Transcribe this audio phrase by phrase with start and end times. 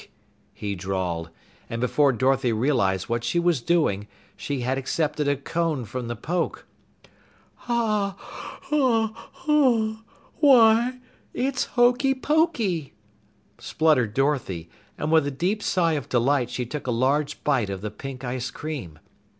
[0.55, 1.29] he drawled,
[1.69, 6.15] and before Dorothy realized what she was doing, she had accepted a cone from the
[6.15, 6.65] Poke.
[7.53, 10.03] "Hah, hoh, hum!
[10.39, 10.97] Why,
[11.35, 12.93] it's hokey pokey!"
[13.59, 17.81] spluttered Dorothy, and with a deep sigh of delight she took a large bite of
[17.81, 18.97] the pink ice cream.